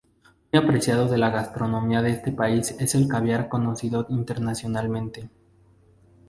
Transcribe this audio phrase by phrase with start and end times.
[0.51, 5.29] Muy apreciado de la gastronomía de este país es el caviar conocido internacionalmente.